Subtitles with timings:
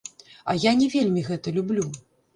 [0.53, 1.85] А я не вельмі гэта люблю.